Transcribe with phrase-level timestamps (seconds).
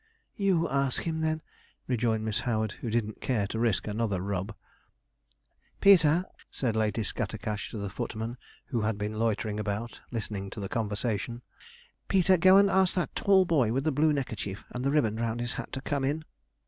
[0.35, 1.43] 'You ask him, then,'
[1.85, 4.55] rejoined Miss Howard, who didn't care to risk another rub.
[5.79, 10.69] 'Peter,' said Lady Scattercash to the footman, who had been loitering about, listening to the
[10.69, 11.43] conversation,
[12.07, 15.39] 'Peter, go and ask that tall boy with the blue neckerchief and the riband round
[15.39, 16.25] his hat to come in.'